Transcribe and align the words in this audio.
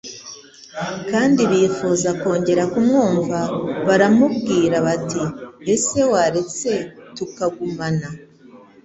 kandi 1.11 1.41
bifuza 1.51 2.09
kongera 2.21 2.63
kumwumva 2.73 3.39
baramubwira 3.87 4.77
bati: 4.87 5.23
"Ese 5.73 5.99
waretse 6.11 6.71
tukagumana" 7.15 8.07